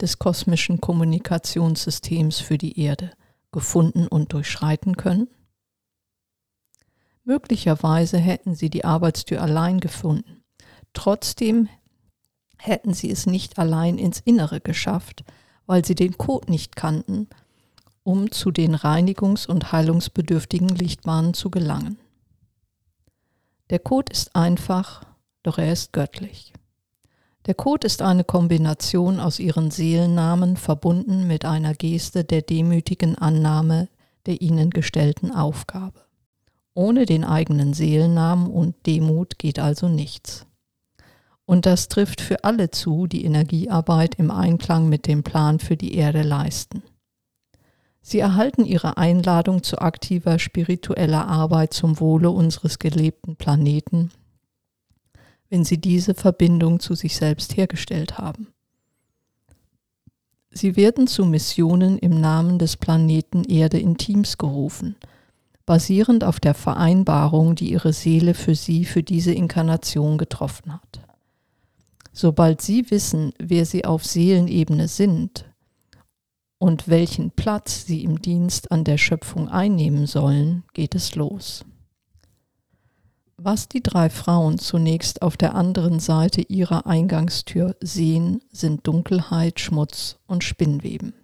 des 0.00 0.18
kosmischen 0.18 0.80
Kommunikationssystems 0.80 2.40
für 2.40 2.58
die 2.58 2.80
Erde 2.80 3.12
gefunden 3.52 4.06
und 4.06 4.32
durchschreiten 4.32 4.96
können? 4.96 5.28
Möglicherweise 7.24 8.18
hätten 8.18 8.54
sie 8.54 8.70
die 8.70 8.84
Arbeitstür 8.84 9.42
allein 9.42 9.80
gefunden. 9.80 10.42
Trotzdem 10.94 11.68
hätten 12.58 12.94
sie 12.94 13.10
es 13.10 13.26
nicht 13.26 13.58
allein 13.58 13.98
ins 13.98 14.20
Innere 14.20 14.60
geschafft, 14.60 15.24
weil 15.66 15.84
sie 15.84 15.94
den 15.94 16.18
Code 16.18 16.50
nicht 16.50 16.76
kannten, 16.76 17.28
um 18.02 18.30
zu 18.30 18.50
den 18.50 18.74
reinigungs- 18.74 19.46
und 19.46 19.72
heilungsbedürftigen 19.72 20.68
Lichtbahnen 20.68 21.34
zu 21.34 21.50
gelangen. 21.50 21.98
Der 23.70 23.78
Code 23.78 24.12
ist 24.12 24.34
einfach, 24.34 25.04
doch 25.42 25.58
er 25.58 25.72
ist 25.72 25.92
göttlich. 25.92 26.52
Der 27.46 27.54
Code 27.54 27.86
ist 27.86 28.02
eine 28.02 28.24
Kombination 28.24 29.20
aus 29.20 29.38
ihren 29.38 29.70
Seelennamen 29.70 30.56
verbunden 30.56 31.26
mit 31.26 31.44
einer 31.44 31.74
Geste 31.74 32.24
der 32.24 32.42
demütigen 32.42 33.16
Annahme 33.16 33.88
der 34.26 34.40
ihnen 34.40 34.70
gestellten 34.70 35.30
Aufgabe. 35.30 36.00
Ohne 36.74 37.06
den 37.06 37.24
eigenen 37.24 37.74
Seelennamen 37.74 38.50
und 38.50 38.74
Demut 38.86 39.38
geht 39.38 39.58
also 39.58 39.88
nichts. 39.88 40.46
Und 41.44 41.66
das 41.66 41.88
trifft 41.88 42.20
für 42.20 42.44
alle 42.44 42.70
zu, 42.70 43.06
die 43.06 43.24
Energiearbeit 43.24 44.14
im 44.16 44.30
Einklang 44.30 44.88
mit 44.88 45.06
dem 45.06 45.24
Plan 45.24 45.58
für 45.58 45.76
die 45.76 45.94
Erde 45.94 46.22
leisten. 46.22 46.82
Sie 48.02 48.18
erhalten 48.18 48.64
ihre 48.64 48.96
Einladung 48.96 49.62
zu 49.62 49.78
aktiver 49.78 50.38
spiritueller 50.38 51.26
Arbeit 51.28 51.74
zum 51.74 52.00
Wohle 52.00 52.30
unseres 52.30 52.78
gelebten 52.78 53.36
Planeten 53.36 54.10
wenn 55.50 55.64
sie 55.64 55.78
diese 55.78 56.14
Verbindung 56.14 56.80
zu 56.80 56.94
sich 56.94 57.16
selbst 57.16 57.56
hergestellt 57.56 58.16
haben. 58.16 58.48
Sie 60.52 60.76
werden 60.76 61.06
zu 61.06 61.26
Missionen 61.26 61.98
im 61.98 62.20
Namen 62.20 62.58
des 62.58 62.76
Planeten 62.76 63.44
Erde 63.44 63.78
in 63.78 63.98
Teams 63.98 64.38
gerufen, 64.38 64.96
basierend 65.66 66.24
auf 66.24 66.40
der 66.40 66.54
Vereinbarung, 66.54 67.54
die 67.54 67.70
ihre 67.72 67.92
Seele 67.92 68.34
für 68.34 68.54
sie 68.54 68.84
für 68.84 69.02
diese 69.02 69.32
Inkarnation 69.32 70.18
getroffen 70.18 70.72
hat. 70.72 71.00
Sobald 72.12 72.62
sie 72.62 72.90
wissen, 72.90 73.32
wer 73.38 73.64
sie 73.64 73.84
auf 73.84 74.04
Seelenebene 74.04 74.88
sind 74.88 75.44
und 76.60 76.88
welchen 76.88 77.30
Platz 77.30 77.86
sie 77.86 78.04
im 78.04 78.20
Dienst 78.20 78.70
an 78.70 78.84
der 78.84 78.98
Schöpfung 78.98 79.48
einnehmen 79.48 80.06
sollen, 80.06 80.62
geht 80.74 80.94
es 80.94 81.14
los. 81.14 81.64
Was 83.38 83.66
die 83.66 83.82
drei 83.82 84.10
Frauen 84.10 84.58
zunächst 84.58 85.22
auf 85.22 85.38
der 85.38 85.54
anderen 85.54 86.00
Seite 86.00 86.42
ihrer 86.42 86.86
Eingangstür 86.86 87.76
sehen, 87.80 88.42
sind 88.52 88.86
Dunkelheit, 88.86 89.58
Schmutz 89.58 90.18
und 90.26 90.44
Spinnweben. 90.44 91.14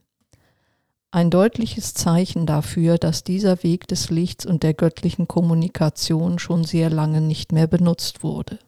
Ein 1.11 1.29
deutliches 1.29 1.93
Zeichen 1.93 2.47
dafür, 2.47 2.97
dass 2.97 3.23
dieser 3.23 3.63
Weg 3.63 3.87
des 3.89 4.09
Lichts 4.09 4.47
und 4.47 4.63
der 4.63 4.73
göttlichen 4.73 5.29
Kommunikation 5.29 6.39
schon 6.39 6.65
sehr 6.65 6.89
lange 6.89 7.21
nicht 7.21 7.53
mehr 7.53 7.67
benutzt 7.67 8.23
wurde. 8.23 8.59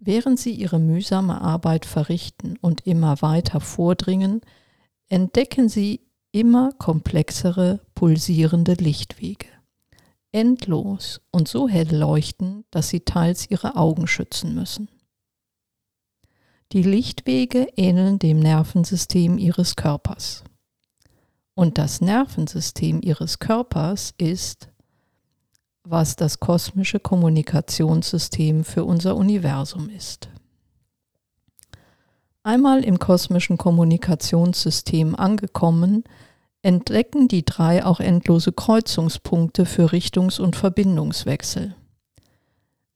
Während 0.00 0.40
sie 0.40 0.52
ihre 0.52 0.80
mühsame 0.80 1.40
Arbeit 1.40 1.86
verrichten 1.86 2.56
und 2.60 2.88
immer 2.88 3.22
weiter 3.22 3.60
vordringen, 3.60 4.40
entdecken 5.08 5.68
sie 5.68 6.00
immer 6.32 6.72
komplexere, 6.72 7.80
pulsierende 7.94 8.74
Lichtwege 8.74 9.48
endlos 10.32 11.20
und 11.30 11.48
so 11.48 11.68
hell 11.68 11.94
leuchten, 11.94 12.64
dass 12.70 12.88
sie 12.88 13.00
teils 13.00 13.50
ihre 13.50 13.76
Augen 13.76 14.06
schützen 14.06 14.54
müssen. 14.54 14.88
Die 16.72 16.82
Lichtwege 16.82 17.66
ähneln 17.76 18.18
dem 18.18 18.40
Nervensystem 18.40 19.38
ihres 19.38 19.74
Körpers. 19.74 20.44
Und 21.54 21.78
das 21.78 22.00
Nervensystem 22.00 23.00
ihres 23.02 23.38
Körpers 23.38 24.14
ist, 24.18 24.68
was 25.82 26.14
das 26.14 26.40
kosmische 26.40 27.00
Kommunikationssystem 27.00 28.64
für 28.64 28.84
unser 28.84 29.16
Universum 29.16 29.88
ist. 29.88 30.28
Einmal 32.48 32.82
im 32.82 32.98
kosmischen 32.98 33.58
Kommunikationssystem 33.58 35.14
angekommen, 35.14 36.04
entdecken 36.62 37.28
die 37.28 37.44
drei 37.44 37.84
auch 37.84 38.00
endlose 38.00 38.52
Kreuzungspunkte 38.52 39.66
für 39.66 39.92
Richtungs- 39.92 40.40
und 40.40 40.56
Verbindungswechsel. 40.56 41.74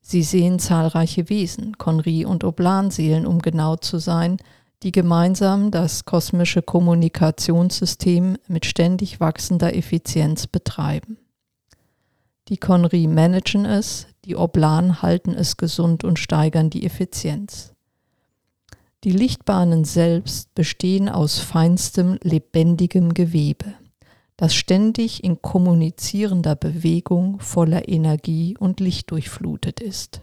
Sie 0.00 0.23
sehen 0.23 0.59
zahlreiche 0.59 1.28
Wesen, 1.28 1.76
Konri 1.76 2.25
und 2.25 2.44
Oblanseelen, 2.44 3.26
um 3.26 3.40
genau 3.40 3.76
zu 3.76 3.99
sein, 3.99 4.38
die 4.82 4.90
gemeinsam 4.90 5.71
das 5.71 6.06
kosmische 6.06 6.62
Kommunikationssystem 6.62 8.38
mit 8.49 8.64
ständig 8.64 9.21
wachsender 9.21 9.76
Effizienz 9.76 10.47
betreiben. 10.47 11.18
Die 12.49 12.56
Konri 12.56 13.06
managen 13.06 13.66
es, 13.66 14.06
die 14.25 14.35
Oblan 14.35 15.02
halten 15.02 15.35
es 15.35 15.59
gesund 15.59 16.04
und 16.04 16.18
steigern 16.18 16.71
die 16.71 16.87
Effizienz. 16.87 17.72
Die 19.04 19.11
Lichtbahnen 19.11 19.85
selbst 19.85 20.54
bestehen 20.54 21.09
aus 21.09 21.40
feinstem, 21.40 22.18
lebendigem 22.23 23.14
Gewebe, 23.14 23.75
das 24.37 24.54
ständig 24.54 25.25
in 25.25 25.42
kommunizierender 25.42 26.54
Bewegung 26.54 27.40
voller 27.40 27.88
Energie 27.88 28.56
und 28.56 28.78
Licht 28.78 29.11
durchflutet 29.11 29.80
ist. 29.80 30.21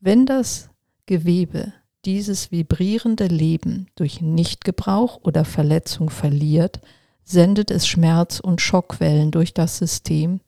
Wenn 0.00 0.26
das 0.26 0.68
Gewebe 1.06 1.72
dieses 2.04 2.50
vibrierende 2.50 3.28
Leben 3.28 3.86
durch 3.94 4.20
Nichtgebrauch 4.20 5.20
oder 5.22 5.44
Verletzung 5.44 6.10
verliert, 6.10 6.80
sendet 7.22 7.70
es 7.70 7.86
Schmerz- 7.86 8.40
und 8.40 8.60
Schockwellen 8.62 9.30
durch 9.30 9.54
das 9.54 9.78
System 9.78 10.40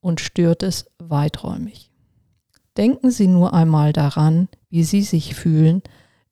und 0.00 0.20
stört 0.20 0.62
es 0.62 0.86
weiträumig. 0.98 1.90
Denken 2.76 3.10
Sie 3.10 3.26
nur 3.26 3.52
einmal 3.52 3.92
daran, 3.92 4.48
wie 4.70 4.84
Sie 4.84 5.02
sich 5.02 5.34
fühlen, 5.34 5.82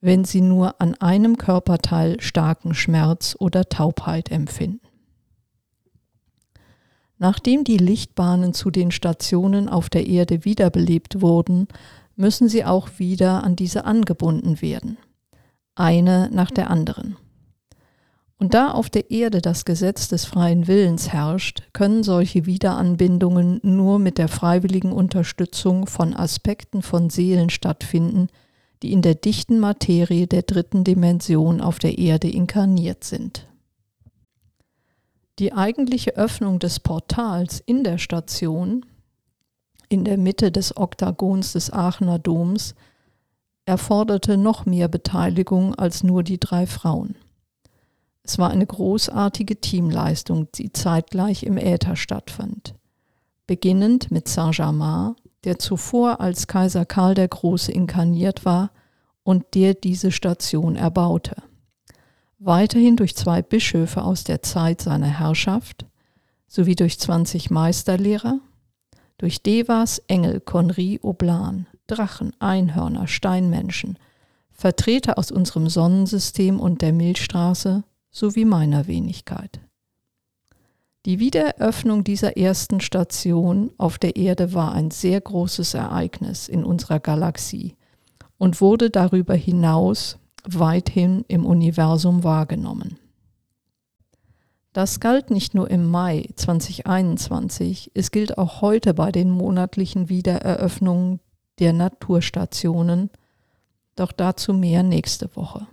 wenn 0.00 0.24
Sie 0.24 0.40
nur 0.40 0.80
an 0.80 0.94
einem 0.94 1.38
Körperteil 1.38 2.20
starken 2.20 2.74
Schmerz 2.74 3.36
oder 3.38 3.68
Taubheit 3.68 4.30
empfinden. 4.30 4.80
Nachdem 7.18 7.64
die 7.64 7.78
Lichtbahnen 7.78 8.52
zu 8.52 8.70
den 8.70 8.90
Stationen 8.90 9.68
auf 9.68 9.88
der 9.88 10.06
Erde 10.06 10.44
wiederbelebt 10.44 11.22
wurden, 11.22 11.66
müssen 12.14 12.48
sie 12.48 12.64
auch 12.64 12.98
wieder 12.98 13.44
an 13.44 13.56
diese 13.56 13.84
angebunden 13.84 14.60
werden, 14.60 14.98
eine 15.74 16.28
nach 16.30 16.50
der 16.50 16.70
anderen. 16.70 17.16
Und 18.38 18.52
da 18.52 18.72
auf 18.72 18.90
der 18.90 19.10
Erde 19.10 19.40
das 19.40 19.64
Gesetz 19.64 20.08
des 20.08 20.26
freien 20.26 20.66
Willens 20.66 21.10
herrscht, 21.12 21.62
können 21.72 22.02
solche 22.02 22.44
Wiederanbindungen 22.44 23.60
nur 23.62 23.98
mit 23.98 24.18
der 24.18 24.28
freiwilligen 24.28 24.92
Unterstützung 24.92 25.86
von 25.86 26.14
Aspekten 26.14 26.82
von 26.82 27.08
Seelen 27.08 27.48
stattfinden, 27.48 28.28
die 28.82 28.92
in 28.92 29.00
der 29.00 29.14
dichten 29.14 29.58
Materie 29.58 30.26
der 30.26 30.42
dritten 30.42 30.84
Dimension 30.84 31.62
auf 31.62 31.78
der 31.78 31.96
Erde 31.96 32.28
inkarniert 32.28 33.04
sind. 33.04 33.46
Die 35.38 35.54
eigentliche 35.54 36.16
Öffnung 36.16 36.58
des 36.58 36.80
Portals 36.80 37.60
in 37.64 37.84
der 37.84 37.98
Station 37.98 38.84
in 39.88 40.04
der 40.04 40.18
Mitte 40.18 40.50
des 40.50 40.76
Oktagons 40.76 41.52
des 41.52 41.72
Aachener 41.72 42.18
Doms 42.18 42.74
erforderte 43.66 44.36
noch 44.36 44.66
mehr 44.66 44.88
Beteiligung 44.88 45.74
als 45.74 46.02
nur 46.02 46.22
die 46.22 46.38
drei 46.38 46.66
Frauen. 46.66 47.16
Es 48.28 48.38
war 48.38 48.50
eine 48.50 48.66
großartige 48.66 49.60
Teamleistung, 49.60 50.48
die 50.56 50.72
zeitgleich 50.72 51.44
im 51.44 51.56
Äther 51.56 51.94
stattfand. 51.94 52.74
Beginnend 53.46 54.10
mit 54.10 54.26
Saint-Germain, 54.26 55.14
der 55.44 55.60
zuvor 55.60 56.20
als 56.20 56.48
Kaiser 56.48 56.84
Karl 56.84 57.14
der 57.14 57.28
Große 57.28 57.70
inkarniert 57.70 58.44
war 58.44 58.72
und 59.22 59.44
der 59.54 59.74
diese 59.74 60.10
Station 60.10 60.74
erbaute. 60.74 61.36
Weiterhin 62.40 62.96
durch 62.96 63.14
zwei 63.14 63.42
Bischöfe 63.42 64.02
aus 64.02 64.24
der 64.24 64.42
Zeit 64.42 64.80
seiner 64.82 65.06
Herrschaft 65.06 65.86
sowie 66.48 66.74
durch 66.74 66.98
20 66.98 67.50
Meisterlehrer, 67.50 68.40
durch 69.18 69.40
Devas, 69.44 70.00
Engel, 70.08 70.40
Konri, 70.40 70.98
Oblan, 71.00 71.68
Drachen, 71.86 72.32
Einhörner, 72.40 73.06
Steinmenschen, 73.06 74.00
Vertreter 74.50 75.16
aus 75.16 75.30
unserem 75.30 75.68
Sonnensystem 75.68 76.58
und 76.58 76.82
der 76.82 76.92
Milchstraße 76.92 77.84
sowie 78.16 78.46
meiner 78.46 78.86
Wenigkeit. 78.86 79.60
Die 81.04 81.20
Wiedereröffnung 81.20 82.02
dieser 82.02 82.36
ersten 82.36 82.80
Station 82.80 83.70
auf 83.76 83.98
der 83.98 84.16
Erde 84.16 84.54
war 84.54 84.72
ein 84.72 84.90
sehr 84.90 85.20
großes 85.20 85.74
Ereignis 85.74 86.48
in 86.48 86.64
unserer 86.64 86.98
Galaxie 86.98 87.76
und 88.38 88.60
wurde 88.60 88.90
darüber 88.90 89.34
hinaus 89.34 90.18
weithin 90.44 91.24
im 91.28 91.44
Universum 91.44 92.24
wahrgenommen. 92.24 92.98
Das 94.72 94.98
galt 94.98 95.30
nicht 95.30 95.54
nur 95.54 95.70
im 95.70 95.88
Mai 95.90 96.28
2021, 96.36 97.92
es 97.94 98.10
gilt 98.10 98.38
auch 98.38 98.62
heute 98.62 98.94
bei 98.94 99.12
den 99.12 99.30
monatlichen 99.30 100.08
Wiedereröffnungen 100.08 101.20
der 101.58 101.72
Naturstationen, 101.72 103.10
doch 103.94 104.12
dazu 104.12 104.52
mehr 104.52 104.82
nächste 104.82 105.34
Woche. 105.36 105.66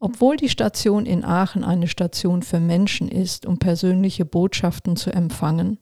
Obwohl 0.00 0.36
die 0.36 0.48
Station 0.48 1.06
in 1.06 1.24
Aachen 1.24 1.64
eine 1.64 1.88
Station 1.88 2.42
für 2.42 2.60
Menschen 2.60 3.08
ist, 3.08 3.46
um 3.46 3.58
persönliche 3.58 4.24
Botschaften 4.24 4.96
zu 4.96 5.10
empfangen, 5.10 5.78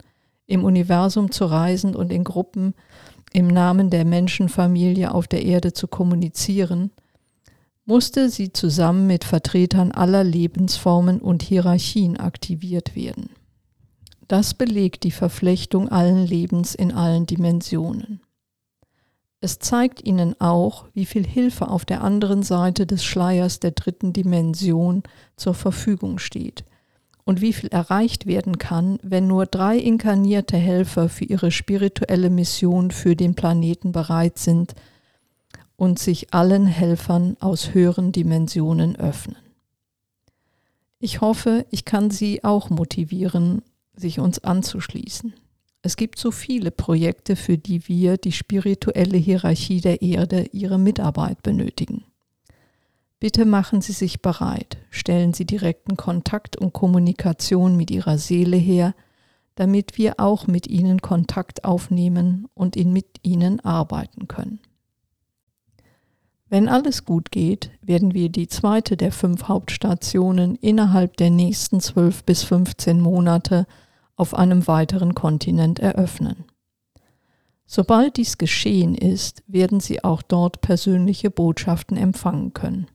im 0.46 0.64
Universum 0.64 1.30
zu 1.30 1.44
reisen 1.44 1.94
und 1.94 2.10
in 2.12 2.24
Gruppen 2.24 2.74
im 3.32 3.48
Namen 3.48 3.90
der 3.90 4.04
Menschenfamilie 4.04 5.12
auf 5.12 5.28
der 5.28 5.44
Erde 5.44 5.72
zu 5.72 5.88
kommunizieren, 5.88 6.92
musste 7.84 8.30
sie 8.30 8.52
zusammen 8.52 9.06
mit 9.06 9.24
Vertretern 9.24 9.92
aller 9.92 10.24
Lebensformen 10.24 11.20
und 11.20 11.42
Hierarchien 11.42 12.16
aktiviert 12.16 12.96
werden. 12.96 13.30
Das 14.28 14.54
belegt 14.54 15.04
die 15.04 15.12
Verflechtung 15.12 15.88
allen 15.88 16.26
Lebens 16.26 16.74
in 16.74 16.92
allen 16.92 17.26
Dimensionen. 17.26 18.20
Es 19.40 19.58
zeigt 19.58 20.04
ihnen 20.04 20.40
auch, 20.40 20.86
wie 20.94 21.06
viel 21.06 21.26
Hilfe 21.26 21.68
auf 21.68 21.84
der 21.84 22.02
anderen 22.02 22.42
Seite 22.42 22.86
des 22.86 23.04
Schleiers 23.04 23.60
der 23.60 23.72
dritten 23.72 24.12
Dimension 24.12 25.02
zur 25.36 25.54
Verfügung 25.54 26.18
steht 26.18 26.64
und 27.24 27.40
wie 27.40 27.52
viel 27.52 27.68
erreicht 27.68 28.26
werden 28.26 28.58
kann, 28.58 28.98
wenn 29.02 29.26
nur 29.26 29.46
drei 29.46 29.76
inkarnierte 29.76 30.56
Helfer 30.56 31.08
für 31.08 31.24
ihre 31.24 31.50
spirituelle 31.50 32.30
Mission 32.30 32.90
für 32.90 33.16
den 33.16 33.34
Planeten 33.34 33.92
bereit 33.92 34.38
sind, 34.38 34.74
und 35.76 35.98
sich 35.98 36.32
allen 36.32 36.66
Helfern 36.66 37.36
aus 37.40 37.74
höheren 37.74 38.12
Dimensionen 38.12 38.96
öffnen. 38.96 39.36
Ich 40.98 41.20
hoffe, 41.20 41.66
ich 41.70 41.84
kann 41.84 42.10
Sie 42.10 42.42
auch 42.42 42.70
motivieren, 42.70 43.62
sich 43.94 44.18
uns 44.18 44.38
anzuschließen. 44.38 45.34
Es 45.86 45.96
gibt 45.96 46.18
so 46.18 46.32
viele 46.32 46.72
Projekte, 46.72 47.36
für 47.36 47.58
die 47.58 47.86
wir, 47.86 48.16
die 48.16 48.32
spirituelle 48.32 49.18
Hierarchie 49.18 49.80
der 49.80 50.02
Erde, 50.02 50.48
Ihre 50.50 50.80
Mitarbeit 50.80 51.44
benötigen. 51.44 52.02
Bitte 53.20 53.44
machen 53.44 53.80
Sie 53.80 53.92
sich 53.92 54.20
bereit, 54.20 54.78
stellen 54.90 55.32
Sie 55.32 55.44
direkten 55.44 55.96
Kontakt 55.96 56.56
und 56.56 56.72
Kommunikation 56.72 57.76
mit 57.76 57.92
Ihrer 57.92 58.18
Seele 58.18 58.56
her, 58.56 58.96
damit 59.54 59.96
wir 59.96 60.14
auch 60.18 60.48
mit 60.48 60.66
Ihnen 60.66 61.02
Kontakt 61.02 61.64
aufnehmen 61.64 62.48
und 62.54 62.74
mit 62.74 63.20
Ihnen 63.22 63.60
arbeiten 63.60 64.26
können. 64.26 64.58
Wenn 66.48 66.68
alles 66.68 67.04
gut 67.04 67.30
geht, 67.30 67.70
werden 67.80 68.12
wir 68.12 68.28
die 68.28 68.48
zweite 68.48 68.96
der 68.96 69.12
fünf 69.12 69.44
Hauptstationen 69.44 70.56
innerhalb 70.56 71.16
der 71.16 71.30
nächsten 71.30 71.80
zwölf 71.80 72.24
bis 72.24 72.42
15 72.42 73.00
Monate 73.00 73.68
auf 74.16 74.34
einem 74.34 74.66
weiteren 74.66 75.14
Kontinent 75.14 75.78
eröffnen. 75.78 76.44
Sobald 77.66 78.16
dies 78.16 78.38
geschehen 78.38 78.94
ist, 78.94 79.42
werden 79.46 79.80
Sie 79.80 80.02
auch 80.02 80.22
dort 80.22 80.60
persönliche 80.60 81.30
Botschaften 81.30 81.96
empfangen 81.96 82.54
können. 82.54 82.86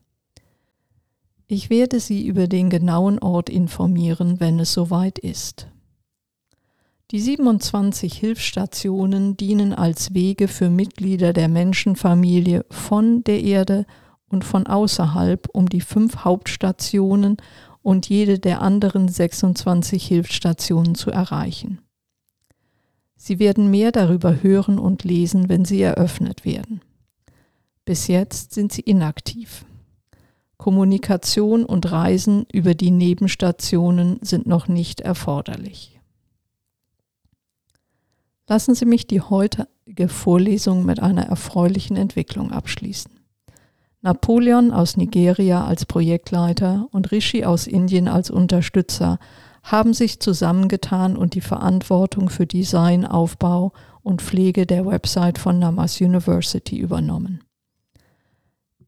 Ich 1.47 1.69
werde 1.69 1.99
Sie 1.99 2.25
über 2.25 2.47
den 2.47 2.69
genauen 2.69 3.19
Ort 3.19 3.49
informieren, 3.49 4.39
wenn 4.39 4.59
es 4.59 4.71
soweit 4.71 5.19
ist. 5.19 5.67
Die 7.11 7.19
27 7.19 8.13
Hilfsstationen 8.13 9.35
dienen 9.35 9.73
als 9.73 10.13
Wege 10.13 10.47
für 10.47 10.69
Mitglieder 10.69 11.33
der 11.33 11.49
Menschenfamilie 11.49 12.65
von 12.69 13.25
der 13.25 13.43
Erde 13.43 13.85
und 14.29 14.45
von 14.45 14.65
außerhalb, 14.65 15.49
um 15.51 15.67
die 15.67 15.81
fünf 15.81 16.23
Hauptstationen 16.23 17.35
und 17.81 18.09
jede 18.09 18.39
der 18.39 18.61
anderen 18.61 19.07
26 19.07 20.05
Hilfsstationen 20.05 20.95
zu 20.95 21.11
erreichen. 21.11 21.79
Sie 23.15 23.39
werden 23.39 23.69
mehr 23.69 23.91
darüber 23.91 24.41
hören 24.41 24.79
und 24.79 25.03
lesen, 25.03 25.47
wenn 25.47 25.65
sie 25.65 25.81
eröffnet 25.81 26.43
werden. 26.43 26.81
Bis 27.85 28.07
jetzt 28.07 28.53
sind 28.53 28.71
sie 28.71 28.81
inaktiv. 28.81 29.65
Kommunikation 30.57 31.65
und 31.65 31.91
Reisen 31.91 32.45
über 32.51 32.75
die 32.75 32.91
Nebenstationen 32.91 34.19
sind 34.21 34.45
noch 34.45 34.67
nicht 34.67 35.01
erforderlich. 35.01 35.99
Lassen 38.47 38.75
Sie 38.75 38.85
mich 38.85 39.07
die 39.07 39.21
heutige 39.21 40.09
Vorlesung 40.09 40.85
mit 40.85 40.99
einer 40.99 41.23
erfreulichen 41.23 41.95
Entwicklung 41.95 42.51
abschließen. 42.51 43.20
Napoleon 44.03 44.71
aus 44.71 44.97
Nigeria 44.97 45.63
als 45.63 45.85
Projektleiter 45.85 46.87
und 46.91 47.11
Rishi 47.11 47.45
aus 47.45 47.67
Indien 47.67 48.07
als 48.07 48.31
Unterstützer 48.31 49.19
haben 49.63 49.93
sich 49.93 50.19
zusammengetan 50.19 51.15
und 51.15 51.35
die 51.35 51.41
Verantwortung 51.41 52.29
für 52.29 52.47
Design, 52.47 53.05
Aufbau 53.05 53.73
und 54.01 54.23
Pflege 54.23 54.65
der 54.65 54.87
Website 54.87 55.37
von 55.37 55.59
Namas 55.59 56.01
University 56.01 56.79
übernommen. 56.79 57.43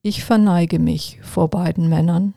Ich 0.02 0.24
verneige 0.24 0.80
mich 0.80 1.20
vor 1.22 1.48
beiden 1.48 1.90
Männern. 1.90 2.34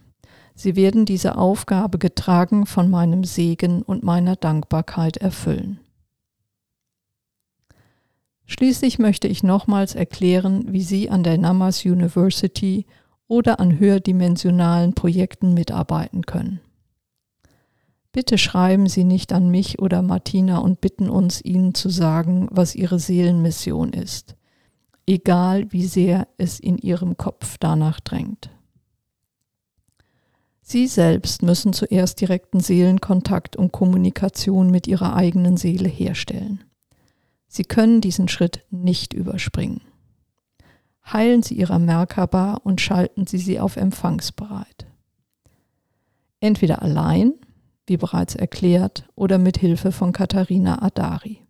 Sie 0.54 0.76
werden 0.76 1.06
diese 1.06 1.38
Aufgabe 1.38 1.96
getragen 1.98 2.66
von 2.66 2.90
meinem 2.90 3.24
Segen 3.24 3.82
und 3.82 4.02
meiner 4.02 4.36
Dankbarkeit 4.36 5.16
erfüllen. 5.16 5.80
Schließlich 8.46 8.98
möchte 8.98 9.26
ich 9.28 9.42
nochmals 9.42 9.94
erklären, 9.94 10.72
wie 10.72 10.82
Sie 10.82 11.10
an 11.10 11.24
der 11.24 11.36
Namas 11.36 11.84
University 11.84 12.86
oder 13.28 13.58
an 13.58 13.78
höherdimensionalen 13.78 14.94
Projekten 14.94 15.52
mitarbeiten 15.52 16.22
können. 16.22 16.60
Bitte 18.12 18.38
schreiben 18.38 18.86
Sie 18.88 19.04
nicht 19.04 19.32
an 19.32 19.50
mich 19.50 19.80
oder 19.80 20.00
Martina 20.00 20.58
und 20.58 20.80
bitten 20.80 21.10
uns, 21.10 21.44
Ihnen 21.44 21.74
zu 21.74 21.90
sagen, 21.90 22.48
was 22.50 22.74
Ihre 22.74 22.98
Seelenmission 22.98 23.92
ist, 23.92 24.36
egal 25.06 25.70
wie 25.72 25.84
sehr 25.84 26.28
es 26.38 26.58
in 26.60 26.78
Ihrem 26.78 27.16
Kopf 27.16 27.56
danach 27.58 28.00
drängt. 28.00 28.48
Sie 30.62 30.86
selbst 30.86 31.42
müssen 31.42 31.72
zuerst 31.72 32.20
direkten 32.20 32.60
Seelenkontakt 32.60 33.54
und 33.54 33.72
Kommunikation 33.72 34.70
mit 34.70 34.86
Ihrer 34.86 35.14
eigenen 35.14 35.56
Seele 35.56 35.88
herstellen. 35.88 36.64
Sie 37.56 37.64
können 37.64 38.02
diesen 38.02 38.28
Schritt 38.28 38.66
nicht 38.70 39.14
überspringen. 39.14 39.80
Heilen 41.10 41.42
Sie 41.42 41.54
Ihre 41.54 41.78
Merkaba 41.78 42.52
und 42.52 42.82
schalten 42.82 43.26
Sie 43.26 43.38
sie 43.38 43.58
auf 43.58 43.76
empfangsbereit. 43.76 44.86
Entweder 46.38 46.82
allein, 46.82 47.32
wie 47.86 47.96
bereits 47.96 48.34
erklärt, 48.34 49.08
oder 49.14 49.38
mit 49.38 49.56
Hilfe 49.56 49.90
von 49.90 50.12
Katharina 50.12 50.82
Adari. 50.82 51.46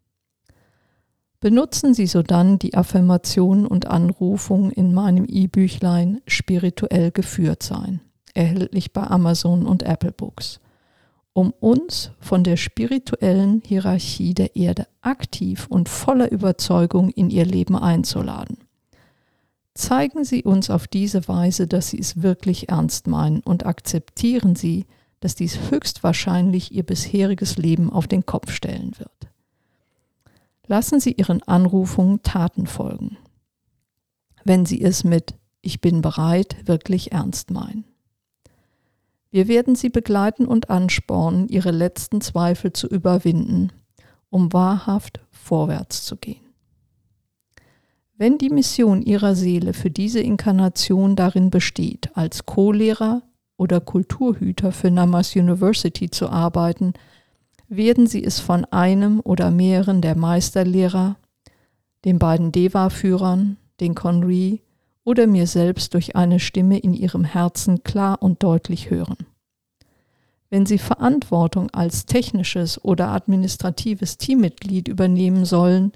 Benutzen 1.40 1.92
Sie 1.92 2.06
sodann 2.06 2.60
die 2.60 2.74
Affirmationen 2.74 3.66
und 3.66 3.88
Anrufungen 3.88 4.70
in 4.70 4.94
meinem 4.94 5.24
E-Büchlein 5.26 6.20
Spirituell 6.28 7.10
geführt 7.10 7.64
sein, 7.64 8.00
erhältlich 8.32 8.92
bei 8.92 9.02
Amazon 9.02 9.66
und 9.66 9.82
Apple 9.82 10.12
Books 10.12 10.60
um 11.36 11.52
uns 11.60 12.12
von 12.18 12.44
der 12.44 12.56
spirituellen 12.56 13.60
Hierarchie 13.62 14.32
der 14.32 14.56
Erde 14.56 14.86
aktiv 15.02 15.66
und 15.68 15.90
voller 15.90 16.32
Überzeugung 16.32 17.10
in 17.10 17.28
ihr 17.28 17.44
Leben 17.44 17.76
einzuladen. 17.76 18.56
Zeigen 19.74 20.24
Sie 20.24 20.44
uns 20.44 20.70
auf 20.70 20.88
diese 20.88 21.28
Weise, 21.28 21.66
dass 21.66 21.90
Sie 21.90 21.98
es 21.98 22.22
wirklich 22.22 22.70
ernst 22.70 23.06
meinen 23.06 23.40
und 23.40 23.66
akzeptieren 23.66 24.56
Sie, 24.56 24.86
dass 25.20 25.34
dies 25.34 25.58
höchstwahrscheinlich 25.70 26.72
Ihr 26.72 26.84
bisheriges 26.84 27.58
Leben 27.58 27.92
auf 27.92 28.06
den 28.06 28.24
Kopf 28.24 28.50
stellen 28.50 28.92
wird. 28.98 29.28
Lassen 30.66 31.00
Sie 31.00 31.12
Ihren 31.12 31.42
Anrufungen 31.42 32.22
Taten 32.22 32.66
folgen, 32.66 33.18
wenn 34.42 34.64
Sie 34.64 34.80
es 34.80 35.04
mit 35.04 35.34
Ich 35.60 35.82
bin 35.82 36.00
bereit 36.00 36.56
wirklich 36.66 37.12
ernst 37.12 37.50
meinen. 37.50 37.84
Wir 39.30 39.48
werden 39.48 39.74
Sie 39.74 39.88
begleiten 39.88 40.46
und 40.46 40.70
anspornen, 40.70 41.48
Ihre 41.48 41.70
letzten 41.70 42.20
Zweifel 42.20 42.72
zu 42.72 42.86
überwinden, 42.86 43.72
um 44.30 44.52
wahrhaft 44.52 45.20
vorwärts 45.30 46.04
zu 46.04 46.16
gehen. 46.16 46.46
Wenn 48.16 48.38
die 48.38 48.50
Mission 48.50 49.02
Ihrer 49.02 49.34
Seele 49.34 49.74
für 49.74 49.90
diese 49.90 50.20
Inkarnation 50.20 51.16
darin 51.16 51.50
besteht, 51.50 52.16
als 52.16 52.46
Co-Lehrer 52.46 53.22
oder 53.58 53.80
Kulturhüter 53.80 54.72
für 54.72 54.90
Namas 54.90 55.36
University 55.36 56.10
zu 56.10 56.30
arbeiten, 56.30 56.94
werden 57.68 58.06
Sie 58.06 58.24
es 58.24 58.40
von 58.40 58.64
einem 58.66 59.20
oder 59.20 59.50
mehreren 59.50 60.00
der 60.00 60.16
Meisterlehrer, 60.16 61.16
den 62.04 62.18
beiden 62.18 62.52
Deva-Führern, 62.52 63.56
den 63.80 63.94
Conry 63.94 64.62
oder 65.06 65.28
mir 65.28 65.46
selbst 65.46 65.94
durch 65.94 66.16
eine 66.16 66.40
Stimme 66.40 66.78
in 66.78 66.92
ihrem 66.92 67.24
Herzen 67.24 67.84
klar 67.84 68.20
und 68.20 68.42
deutlich 68.42 68.90
hören. 68.90 69.16
Wenn 70.50 70.66
Sie 70.66 70.78
Verantwortung 70.78 71.70
als 71.70 72.06
technisches 72.06 72.84
oder 72.84 73.08
administratives 73.08 74.18
Teammitglied 74.18 74.88
übernehmen 74.88 75.44
sollen, 75.44 75.92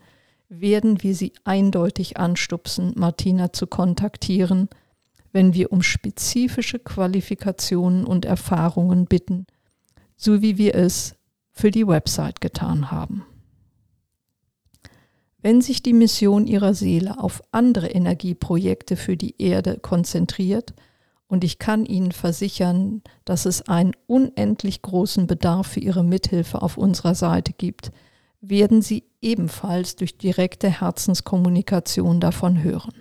werden 0.48 1.02
wir 1.02 1.16
Sie 1.16 1.32
eindeutig 1.42 2.18
anstupsen, 2.18 2.92
Martina 2.94 3.52
zu 3.52 3.66
kontaktieren, 3.66 4.68
wenn 5.32 5.54
wir 5.54 5.72
um 5.72 5.82
spezifische 5.82 6.78
Qualifikationen 6.78 8.04
und 8.04 8.24
Erfahrungen 8.24 9.06
bitten, 9.06 9.46
so 10.16 10.40
wie 10.40 10.56
wir 10.56 10.76
es 10.76 11.16
für 11.50 11.72
die 11.72 11.86
Website 11.86 12.40
getan 12.40 12.92
haben. 12.92 13.26
Wenn 15.42 15.62
sich 15.62 15.82
die 15.82 15.94
Mission 15.94 16.46
ihrer 16.46 16.74
Seele 16.74 17.18
auf 17.18 17.42
andere 17.50 17.88
Energieprojekte 17.88 18.96
für 18.96 19.16
die 19.16 19.40
Erde 19.40 19.78
konzentriert, 19.80 20.74
und 21.28 21.44
ich 21.44 21.60
kann 21.60 21.86
Ihnen 21.86 22.10
versichern, 22.10 23.02
dass 23.24 23.46
es 23.46 23.62
einen 23.68 23.92
unendlich 24.08 24.82
großen 24.82 25.28
Bedarf 25.28 25.68
für 25.68 25.80
Ihre 25.80 26.02
Mithilfe 26.02 26.60
auf 26.60 26.76
unserer 26.76 27.14
Seite 27.14 27.52
gibt, 27.52 27.92
werden 28.40 28.82
Sie 28.82 29.04
ebenfalls 29.22 29.94
durch 29.94 30.18
direkte 30.18 30.68
Herzenskommunikation 30.68 32.18
davon 32.18 32.64
hören. 32.64 32.92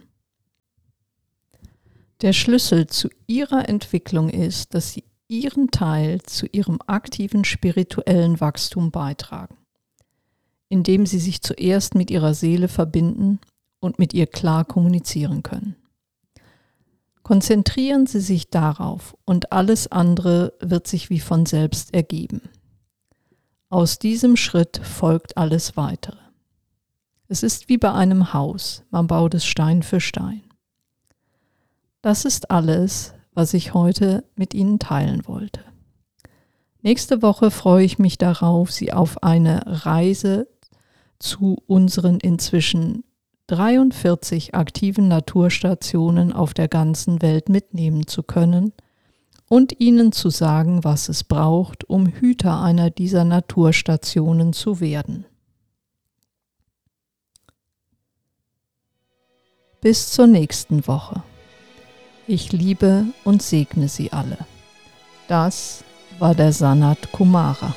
Der 2.22 2.34
Schlüssel 2.34 2.86
zu 2.86 3.10
Ihrer 3.26 3.68
Entwicklung 3.68 4.30
ist, 4.30 4.76
dass 4.76 4.94
Sie 4.94 5.06
Ihren 5.28 5.72
Teil 5.72 6.22
zu 6.22 6.46
Ihrem 6.46 6.80
aktiven 6.86 7.46
spirituellen 7.46 8.40
Wachstum 8.40 8.92
beitragen 8.92 9.59
indem 10.70 11.06
sie 11.06 11.20
sich 11.20 11.42
zuerst 11.42 11.96
mit 11.96 12.10
ihrer 12.12 12.34
Seele 12.34 12.68
verbinden 12.68 13.40
und 13.80 14.00
mit 14.00 14.14
ihr 14.14 14.28
klar 14.28 14.66
kommunizieren 14.66 15.44
können. 15.44 15.76
Konzentrieren 17.24 18.08
Sie 18.08 18.22
sich 18.22 18.50
darauf 18.50 19.16
und 19.24 19.52
alles 19.52 19.92
andere 19.92 20.54
wird 20.62 20.88
sich 20.88 21.12
wie 21.12 21.20
von 21.20 21.46
selbst 21.46 21.94
ergeben. 21.94 22.42
Aus 23.70 24.00
diesem 24.00 24.36
Schritt 24.36 24.82
folgt 24.84 25.38
alles 25.38 25.78
weitere. 25.78 26.18
Es 27.28 27.44
ist 27.44 27.70
wie 27.70 27.78
bei 27.78 27.92
einem 27.92 28.34
Haus, 28.34 28.84
man 28.90 29.06
baut 29.06 29.36
es 29.36 29.46
Stein 29.46 29.84
für 29.84 30.00
Stein. 30.00 30.42
Das 32.02 32.26
ist 32.26 32.50
alles, 32.50 33.14
was 33.34 33.54
ich 33.54 33.76
heute 33.76 34.24
mit 34.36 34.56
Ihnen 34.56 34.80
teilen 34.80 35.28
wollte. 35.28 35.64
Nächste 36.82 37.22
Woche 37.22 37.52
freue 37.52 37.86
ich 37.86 38.00
mich 38.00 38.18
darauf, 38.18 38.72
Sie 38.72 38.92
auf 38.92 39.22
eine 39.22 39.62
Reise 39.86 40.48
zu 41.20 41.62
unseren 41.68 42.20
inzwischen 42.20 43.04
43 43.48 44.56
aktiven 44.56 45.08
Naturstationen 45.08 46.32
auf 46.32 46.54
der 46.54 46.68
ganzen 46.68 47.22
Welt 47.22 47.50
mitnehmen 47.50 48.08
zu 48.08 48.24
können 48.24 48.74
und 49.50 49.80
ihnen 49.80 50.12
zu 50.12 50.30
sagen, 50.30 50.84
was 50.84 51.10
es 51.10 51.24
braucht, 51.24 51.84
um 51.90 52.06
Hüter 52.08 52.62
einer 52.62 52.90
dieser 52.90 53.24
Naturstationen 53.24 54.54
zu 54.54 54.80
werden. 54.80 55.26
Bis 59.82 60.12
zur 60.12 60.28
nächsten 60.28 60.88
Woche. 60.88 61.24
Ich 62.28 62.52
liebe 62.52 63.06
und 63.24 63.42
segne 63.42 63.88
Sie 63.88 64.12
alle. 64.12 64.38
Das 65.28 65.84
war 66.20 66.36
der 66.36 66.54
Sanat 66.54 67.12
Kumara. 67.12 67.74